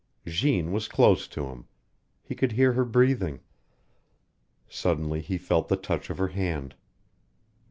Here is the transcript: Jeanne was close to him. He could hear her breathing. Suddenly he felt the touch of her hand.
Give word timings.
Jeanne 0.25 0.71
was 0.71 0.87
close 0.87 1.27
to 1.27 1.45
him. 1.49 1.67
He 2.23 2.33
could 2.33 2.53
hear 2.53 2.73
her 2.73 2.85
breathing. 2.85 3.41
Suddenly 4.67 5.21
he 5.21 5.37
felt 5.37 5.67
the 5.67 5.77
touch 5.77 6.09
of 6.09 6.17
her 6.17 6.29
hand. 6.29 6.73